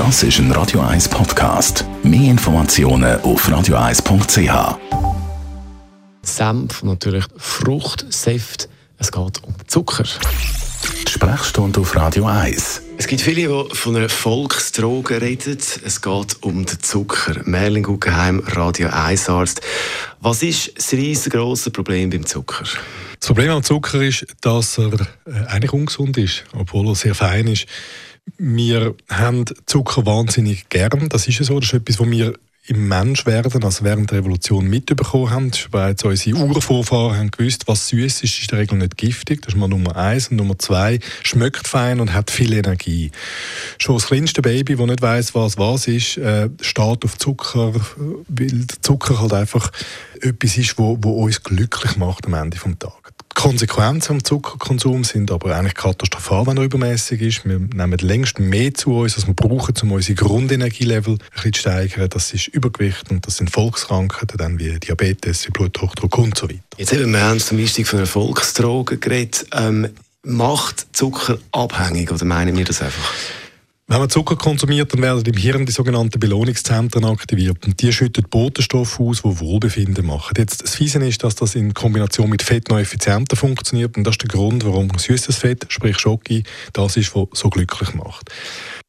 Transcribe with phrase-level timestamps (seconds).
[0.00, 1.84] Das ist ein Radio 1 Podcast.
[2.02, 4.78] Mehr Informationen auf radio1.ch.
[6.22, 8.70] Senf, natürlich Fruchtsäfte.
[8.96, 10.04] Es geht um Zucker.
[11.06, 12.80] Die Sprechstunde auf Radio 1.
[12.96, 15.58] Es gibt viele, die von einer Volksdroge reden.
[15.84, 17.42] Es geht um den Zucker.
[17.44, 19.60] Merlin Guggenheim, Radio 1 Arzt.
[20.22, 22.64] Was ist das riesengroße Problem beim Zucker?
[23.18, 27.48] Das Problem am Zucker ist, dass er äh, eigentlich ungesund ist, obwohl er sehr fein
[27.48, 27.66] ist.
[28.38, 31.08] Wir haben Zucker wahnsinnig gern.
[31.08, 31.58] Das ist ja so.
[31.60, 32.34] Das ist etwas, was wir
[32.66, 35.50] im Menschwerden, also während der Revolution, mitbekommen haben.
[35.70, 39.42] Bereits unsere Urvorfahren haben gewusst, was süß ist, ist in der Regel nicht giftig.
[39.42, 40.28] Das ist mal Nummer eins.
[40.28, 43.10] Und Nummer zwei, schmeckt fein und hat viel Energie.
[43.78, 47.72] Schon das kleinste Baby, das nicht weiß, was was ist, äh, steht auf Zucker,
[48.28, 49.72] weil Zucker halt einfach
[50.20, 52.99] etwas ist, wo uns glücklich macht am Ende des Tages.
[53.40, 57.44] Konsequenzen am Zuckerkonsum sind aber eigentlich katastrophal, wenn er übermäßig ist.
[57.46, 62.10] Wir nehmen längst mehr zu uns, als wir brauchen, um unsere Grundenergielevel ein zu steigern.
[62.10, 66.60] Das ist Übergewicht und das sind Volkskrankheiten, dann wie Diabetes, wie Bluthochdruck und so weiter.
[66.76, 68.06] Jetzt eben, wir haben zum Beispiel von einer
[68.84, 69.46] geredet.
[69.52, 69.88] Ähm,
[70.22, 73.14] macht Zucker abhängig oder meinen wir das einfach?
[73.90, 78.22] Wenn man Zucker konsumiert, dann werden im Hirn die sogenannten Belohnungszentren aktiviert und die schütten
[78.30, 80.32] Botenstoffe aus, die Wohlbefinden machen.
[80.38, 84.14] Jetzt, das Fiese ist, dass das in Kombination mit Fett noch effizienter funktioniert und das
[84.14, 88.30] ist der Grund, warum süßes Fett, sprich Schoki, das ist, was so glücklich macht.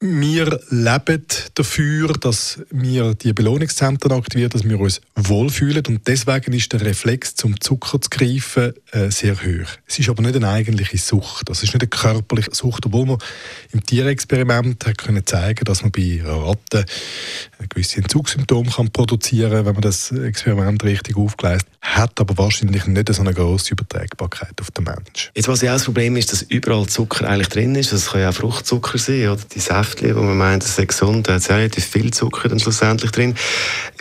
[0.00, 5.84] Wir leben dafür, dass wir die Belohnungszentren aktivieren, dass wir uns wohlfühlen.
[5.88, 9.68] Und deswegen ist der Reflex zum Zucker zu greifen äh, sehr hoch.
[9.88, 13.18] Es ist aber nicht eine eigentliche Sucht, das ist nicht eine körperliche Sucht, obwohl man
[13.72, 16.84] im Tierexperiment hat können zeigen, dass man bei Ratten
[17.68, 23.22] gewisse Entzugssymptome kann produzieren, wenn man das Experiment richtig aufgleist, hat aber wahrscheinlich nicht so
[23.22, 25.30] eine große Übertragbarkeit auf den Menschen.
[25.34, 27.92] Jetzt was ja auch das Problem ist, dass überall Zucker eigentlich drin ist.
[27.92, 31.28] Das kann ja auch Fruchtzucker sein oder die Säftchen, wo man meint, das ist gesund,
[31.28, 33.34] da hat es relativ viel Zucker dann schlussendlich drin.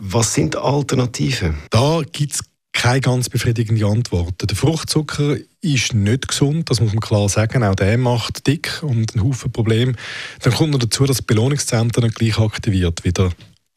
[0.00, 1.58] Was sind Alternativen?
[1.70, 2.40] Da gibt es
[2.72, 4.34] keine ganz befriedigende Antwort.
[4.48, 7.64] Der Fruchtzucker ist nicht gesund, das muss man klar sagen.
[7.64, 9.94] Auch der macht dick und einen Haufen Probleme.
[10.42, 13.30] Dann kommt noch dazu, dass das Belohnungszentrum nicht gleich aktiviert wie der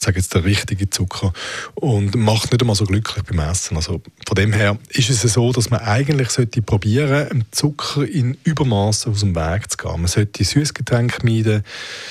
[0.04, 1.32] sage jetzt der richtige Zucker
[1.76, 3.78] und macht nicht einmal so glücklich beim Essen.
[3.78, 8.36] Also von dem her ist es so, dass man eigentlich sollte probieren, dem Zucker in
[8.44, 10.02] Übermaß aus dem Weg zu gehen.
[10.02, 11.64] Man sollte Süßgetränke meiden.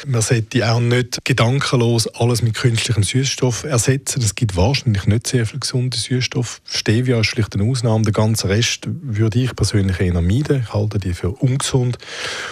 [0.07, 4.23] Man sollte auch nicht gedankenlos alles mit künstlichem Süßstoff ersetzen.
[4.23, 6.61] Es gibt wahrscheinlich nicht sehr viel gesunde Süßstoff.
[6.65, 8.05] Stevia ist schlicht eine Ausnahme.
[8.05, 10.61] Der ganze Rest würde ich persönlich eher meiden.
[10.61, 11.99] Ich halte die für ungesund.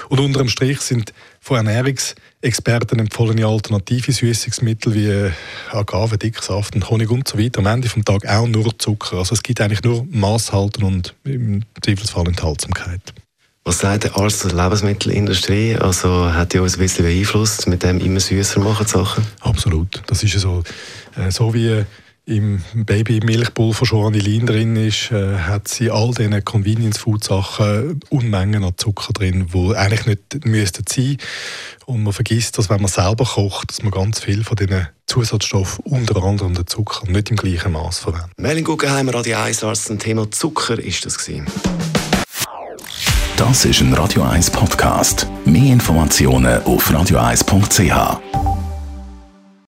[0.09, 1.67] Und unter dem Strich sind von
[2.41, 5.31] Ernährungsexperten empfohlene alternative Süßungsmittel wie äh,
[5.73, 9.19] Agave, Dicksaft und Honig und so weiter am Ende des Tages auch nur Zucker.
[9.19, 13.01] Also es gibt eigentlich nur Maßhalten und im Zweifelsfall Enthaltsamkeit.
[13.65, 15.77] Was sagt der Arzt der Lebensmittelindustrie?
[15.77, 19.27] Also hat die uns ein bisschen beeinflusst, mit dem immer süßer machen Sachen?
[19.41, 20.01] Absolut.
[20.07, 20.63] Das ist ja so.
[21.17, 21.85] Äh, so wie
[22.29, 29.13] im Baby-Milchpulver schon Anilin drin ist, äh, hat sie all diese Convenience-Food-Sachen Unmengen an Zucker
[29.15, 31.17] drin, wo eigentlich nicht müssten sein.
[31.87, 35.85] Und man vergisst, dass wenn man selber kocht, dass man ganz viel von diesen Zusatzstoffen,
[35.87, 38.31] unter anderem den Zucker, nicht im gleichen Maß verwendet.
[38.37, 41.47] Melin Guggenheim, Radio 1 Arzt, zum Thema Zucker ist das gewesen.
[43.39, 45.27] Das ist ein Radio 1 Podcast.
[45.47, 48.58] Mehr Informationen auf radio1.ch.